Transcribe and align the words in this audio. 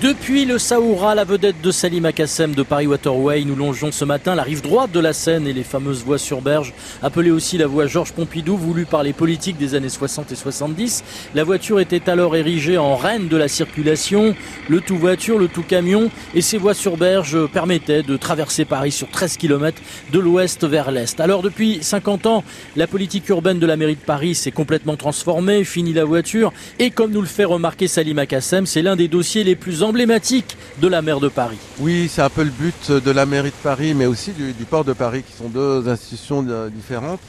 Depuis 0.00 0.44
le 0.44 0.58
Saoura, 0.58 1.16
la 1.16 1.24
vedette 1.24 1.60
de 1.60 1.72
Salim 1.72 2.04
Akassem 2.04 2.54
de 2.54 2.62
Paris 2.62 2.86
Waterway, 2.86 3.42
nous 3.42 3.56
longeons 3.56 3.90
ce 3.90 4.04
matin 4.04 4.36
la 4.36 4.44
rive 4.44 4.62
droite 4.62 4.92
de 4.92 5.00
la 5.00 5.12
Seine 5.12 5.48
et 5.48 5.52
les 5.52 5.64
fameuses 5.64 6.04
voies 6.04 6.18
sur 6.18 6.40
berge, 6.40 6.72
appelées 7.02 7.32
aussi 7.32 7.58
la 7.58 7.66
voie 7.66 7.88
Georges 7.88 8.12
Pompidou, 8.12 8.56
voulue 8.56 8.86
par 8.86 9.02
les 9.02 9.12
politiques 9.12 9.56
des 9.56 9.74
années 9.74 9.88
60 9.88 10.30
et 10.30 10.36
70. 10.36 11.02
La 11.34 11.42
voiture 11.42 11.80
était 11.80 12.08
alors 12.08 12.36
érigée 12.36 12.78
en 12.78 12.94
reine 12.94 13.26
de 13.26 13.36
la 13.36 13.48
circulation, 13.48 14.36
le 14.68 14.80
tout 14.80 14.96
voiture, 14.96 15.36
le 15.36 15.48
tout 15.48 15.64
camion, 15.64 16.12
et 16.32 16.42
ces 16.42 16.58
voies 16.58 16.74
sur 16.74 16.96
berge 16.96 17.36
permettaient 17.48 18.04
de 18.04 18.16
traverser 18.16 18.64
Paris 18.64 18.92
sur 18.92 19.10
13 19.10 19.36
km 19.36 19.82
de 20.12 20.18
l'ouest 20.20 20.64
vers 20.64 20.92
l'est. 20.92 21.18
Alors 21.18 21.42
depuis 21.42 21.78
50 21.82 22.26
ans, 22.26 22.44
la 22.76 22.86
politique 22.86 23.28
urbaine 23.30 23.58
de 23.58 23.66
la 23.66 23.76
mairie 23.76 23.96
de 23.96 24.00
Paris 24.00 24.36
s'est 24.36 24.52
complètement 24.52 24.94
transformée, 24.94 25.64
fini 25.64 25.92
la 25.92 26.04
voiture, 26.04 26.52
et 26.78 26.92
comme 26.92 27.10
nous 27.10 27.20
le 27.20 27.26
fait 27.26 27.44
remarquer 27.44 27.88
Salim 27.88 28.20
Akassem, 28.20 28.64
c'est 28.64 28.82
l'un 28.82 28.94
des 28.94 29.08
dossiers 29.08 29.42
les 29.42 29.56
plus 29.56 29.82
emblématique 29.88 30.56
de 30.80 30.86
la 30.86 31.00
mer 31.00 31.18
de 31.18 31.28
Paris. 31.28 31.58
Oui, 31.78 32.08
c'est 32.12 32.22
un 32.22 32.28
peu 32.28 32.44
le 32.44 32.50
but 32.50 32.92
de 32.92 33.10
la 33.10 33.24
mairie 33.24 33.50
de 33.50 33.62
Paris, 33.62 33.94
mais 33.94 34.06
aussi 34.06 34.32
du, 34.32 34.64
port 34.64 34.84
de 34.84 34.92
Paris, 34.92 35.22
qui 35.22 35.32
sont 35.32 35.48
deux 35.48 35.88
institutions 35.88 36.44
différentes. 36.68 37.20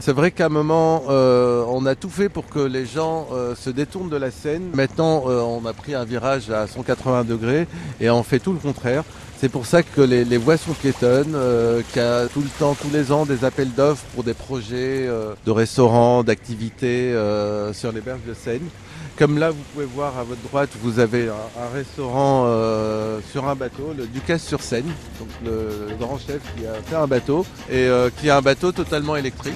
C'est 0.00 0.12
vrai 0.12 0.30
qu'à 0.30 0.46
un 0.46 0.50
moment, 0.50 1.04
euh, 1.08 1.64
on 1.68 1.84
a 1.84 1.94
tout 1.94 2.08
fait 2.08 2.28
pour 2.28 2.46
que 2.48 2.58
les 2.58 2.86
gens 2.86 3.28
euh, 3.32 3.54
se 3.54 3.70
détournent 3.70 4.08
de 4.08 4.16
la 4.16 4.30
Seine. 4.30 4.70
Maintenant, 4.74 5.24
euh, 5.26 5.40
on 5.40 5.64
a 5.66 5.72
pris 5.72 5.94
un 5.94 6.04
virage 6.04 6.50
à 6.50 6.66
180 6.66 7.24
degrés 7.24 7.66
et 8.00 8.08
on 8.08 8.22
fait 8.22 8.38
tout 8.38 8.52
le 8.52 8.58
contraire. 8.58 9.04
C'est 9.38 9.50
pour 9.50 9.66
ça 9.66 9.82
que 9.82 10.00
les, 10.00 10.24
les 10.24 10.38
voies 10.38 10.56
sont 10.56 10.72
piétonnes, 10.72 11.36
qu'il 11.92 12.02
y 12.02 12.04
a 12.04 12.26
tout 12.26 12.40
le 12.40 12.48
temps, 12.58 12.74
tous 12.74 12.90
les 12.90 13.12
ans, 13.12 13.26
des 13.26 13.44
appels 13.44 13.72
d'offres 13.72 14.04
pour 14.14 14.24
des 14.24 14.34
projets 14.34 15.06
de 15.44 15.50
restaurants, 15.50 16.24
d'activités 16.24 17.12
sur 17.72 17.92
les 17.92 18.00
berges 18.00 18.24
de 18.26 18.34
Seine. 18.34 18.68
Comme 19.18 19.38
là, 19.38 19.50
vous 19.50 19.62
pouvez 19.72 19.86
voir 19.86 20.18
à 20.18 20.24
votre 20.24 20.42
droite, 20.42 20.68
vous 20.82 20.98
avez 20.98 21.28
un, 21.28 21.74
restaurant 21.74 22.44
euh, 22.46 23.18
sur 23.32 23.48
un 23.48 23.54
bateau, 23.54 23.94
le 23.96 24.06
Ducasse 24.06 24.44
sur 24.44 24.60
Seine, 24.60 24.84
donc 25.18 25.28
le, 25.42 25.96
grand 25.98 26.18
chef 26.18 26.42
qui 26.54 26.66
a 26.66 26.74
fait 26.82 26.96
un 26.96 27.06
bateau 27.06 27.46
et 27.70 27.86
euh, 27.86 28.10
qui 28.20 28.28
a 28.28 28.36
un 28.36 28.42
bateau 28.42 28.72
totalement 28.72 29.16
électrique. 29.16 29.54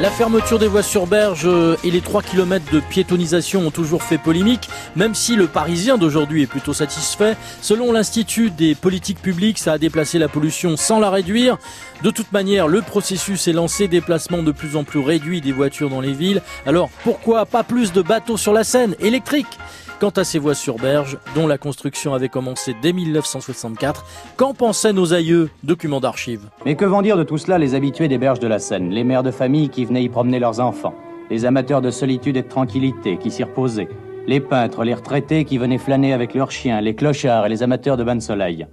La 0.00 0.10
fermeture 0.12 0.60
des 0.60 0.68
voies 0.68 0.84
sur 0.84 1.08
berge 1.08 1.48
et 1.82 1.90
les 1.90 2.00
3 2.00 2.22
km 2.22 2.64
de 2.72 2.78
piétonisation 2.78 3.66
ont 3.66 3.72
toujours 3.72 4.04
fait 4.04 4.16
polémique, 4.16 4.68
même 4.94 5.12
si 5.12 5.34
le 5.34 5.48
Parisien 5.48 5.98
d'aujourd'hui 5.98 6.44
est 6.44 6.46
plutôt 6.46 6.72
satisfait. 6.72 7.36
Selon 7.62 7.90
l'Institut 7.90 8.50
des 8.50 8.76
politiques 8.76 9.20
publiques, 9.20 9.58
ça 9.58 9.72
a 9.72 9.78
déplacé 9.78 10.20
la 10.20 10.28
pollution 10.28 10.76
sans 10.76 11.00
la 11.00 11.10
réduire. 11.10 11.58
De 12.04 12.12
toute 12.12 12.30
manière, 12.30 12.68
le 12.68 12.80
processus 12.80 13.48
est 13.48 13.52
lancé, 13.52 13.88
déplacement 13.88 14.44
de 14.44 14.52
plus 14.52 14.76
en 14.76 14.84
plus 14.84 15.00
réduit 15.00 15.40
des 15.40 15.50
voitures 15.50 15.90
dans 15.90 16.00
les 16.00 16.12
villes. 16.12 16.42
Alors 16.64 16.90
pourquoi 17.02 17.44
pas 17.44 17.64
plus 17.64 17.92
de 17.92 18.00
bateaux 18.00 18.36
sur 18.36 18.52
la 18.52 18.62
Seine 18.62 18.94
électriques 19.00 19.58
Quant 20.00 20.10
à 20.10 20.22
ces 20.22 20.38
voies 20.38 20.54
sur 20.54 20.76
berge, 20.76 21.18
dont 21.34 21.48
la 21.48 21.58
construction 21.58 22.14
avait 22.14 22.28
commencé 22.28 22.72
dès 22.80 22.92
1964, 22.92 24.04
qu'en 24.36 24.54
pensaient 24.54 24.92
nos 24.92 25.12
aïeux 25.12 25.50
Documents 25.64 25.98
d'archives. 25.98 26.48
Mais 26.64 26.76
que 26.76 26.84
vont 26.84 27.02
dire 27.02 27.16
de 27.16 27.24
tout 27.24 27.36
cela 27.36 27.58
les 27.58 27.74
habitués 27.74 28.06
des 28.06 28.16
berges 28.16 28.38
de 28.38 28.46
la 28.46 28.60
Seine, 28.60 28.90
les 28.90 29.02
mères 29.02 29.24
de 29.24 29.32
famille 29.32 29.70
qui 29.70 29.84
venaient 29.84 30.04
y 30.04 30.08
promener 30.08 30.38
leurs 30.38 30.60
enfants, 30.60 30.94
les 31.30 31.44
amateurs 31.44 31.82
de 31.82 31.90
solitude 31.90 32.36
et 32.36 32.42
de 32.42 32.48
tranquillité 32.48 33.16
qui 33.16 33.32
s'y 33.32 33.42
reposaient, 33.42 33.88
les 34.28 34.38
peintres, 34.38 34.84
les 34.84 34.94
retraités 34.94 35.44
qui 35.44 35.58
venaient 35.58 35.78
flâner 35.78 36.12
avec 36.12 36.32
leurs 36.32 36.52
chiens, 36.52 36.80
les 36.80 36.94
clochards 36.94 37.46
et 37.46 37.48
les 37.48 37.64
amateurs 37.64 37.96
de 37.96 38.04
bains 38.04 38.14
de 38.14 38.20
soleil. 38.20 38.68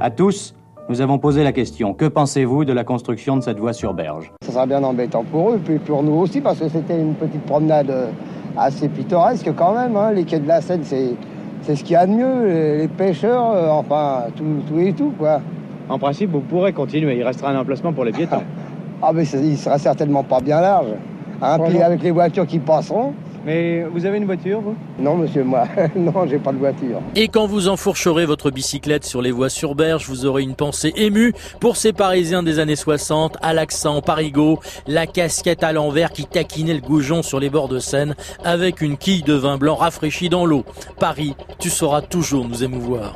À 0.00 0.10
tous, 0.10 0.54
nous 0.88 1.02
avons 1.02 1.18
posé 1.18 1.44
la 1.44 1.52
question. 1.52 1.92
Que 1.92 2.06
pensez-vous 2.06 2.64
de 2.64 2.72
la 2.72 2.84
construction 2.84 3.36
de 3.36 3.42
cette 3.42 3.58
voie 3.58 3.74
sur 3.74 3.92
berge? 3.92 4.32
Ça 4.42 4.52
sera 4.52 4.64
bien 4.64 4.82
embêtant 4.82 5.22
pour 5.22 5.50
eux, 5.50 5.60
puis 5.62 5.78
pour 5.78 6.02
nous 6.02 6.14
aussi, 6.14 6.40
parce 6.40 6.60
que 6.60 6.68
c'était 6.70 6.98
une 6.98 7.14
petite 7.14 7.42
promenade 7.42 7.90
euh, 7.90 8.10
assez 8.56 8.88
pittoresque 8.88 9.50
quand 9.54 9.74
même. 9.74 9.96
Hein. 9.96 10.12
Les 10.12 10.24
quais 10.24 10.38
de 10.38 10.48
la 10.48 10.60
Seine, 10.60 10.82
c'est, 10.84 11.14
c'est 11.62 11.76
ce 11.76 11.84
qu'il 11.84 11.94
y 11.94 11.96
a 11.96 12.06
de 12.06 12.12
mieux. 12.12 12.78
Les, 12.78 12.88
pêcheurs, 12.88 13.50
euh, 13.52 13.68
enfin, 13.70 14.24
tout, 14.36 14.44
tout, 14.66 14.78
et 14.78 14.92
tout, 14.92 15.12
quoi. 15.18 15.40
En 15.88 15.98
principe, 15.98 16.30
vous 16.30 16.40
pourrez 16.40 16.72
continuer. 16.72 17.16
Il 17.16 17.22
restera 17.24 17.50
un 17.50 17.58
emplacement 17.58 17.92
pour 17.92 18.04
les 18.04 18.12
piétons. 18.12 18.42
ah, 19.02 19.12
mais 19.14 19.24
il 19.24 19.56
sera 19.56 19.78
certainement 19.78 20.22
pas 20.22 20.40
bien 20.40 20.60
large. 20.60 20.94
Hein, 21.40 21.58
puis 21.68 21.82
avec 21.82 22.02
les 22.02 22.12
voitures 22.12 22.46
qui 22.46 22.60
passeront, 22.60 23.14
mais 23.44 23.84
vous 23.84 24.04
avez 24.06 24.18
une 24.18 24.24
voiture, 24.24 24.60
vous? 24.60 24.76
Non, 24.98 25.16
monsieur, 25.16 25.44
moi, 25.44 25.64
non, 25.96 26.26
j'ai 26.28 26.38
pas 26.38 26.52
de 26.52 26.58
voiture. 26.58 27.00
Et 27.16 27.28
quand 27.28 27.46
vous 27.46 27.68
enfourcherez 27.68 28.26
votre 28.26 28.50
bicyclette 28.50 29.04
sur 29.04 29.22
les 29.22 29.30
voies 29.30 29.48
sur 29.48 29.74
berge, 29.74 30.06
vous 30.08 30.26
aurez 30.26 30.42
une 30.42 30.54
pensée 30.54 30.92
émue 30.96 31.32
pour 31.60 31.76
ces 31.76 31.92
Parisiens 31.92 32.42
des 32.42 32.58
années 32.58 32.76
60, 32.76 33.36
à 33.42 33.52
l'accent 33.52 34.00
parigo, 34.00 34.60
la 34.86 35.06
casquette 35.06 35.62
à 35.62 35.72
l'envers 35.72 36.12
qui 36.12 36.26
taquinait 36.26 36.74
le 36.74 36.80
goujon 36.80 37.22
sur 37.22 37.40
les 37.40 37.50
bords 37.50 37.68
de 37.68 37.78
Seine, 37.78 38.14
avec 38.44 38.80
une 38.80 38.96
quille 38.96 39.22
de 39.22 39.34
vin 39.34 39.58
blanc 39.58 39.74
rafraîchie 39.74 40.28
dans 40.28 40.46
l'eau. 40.46 40.64
Paris, 40.98 41.34
tu 41.58 41.70
sauras 41.70 42.02
toujours 42.02 42.48
nous 42.48 42.64
émouvoir. 42.64 43.14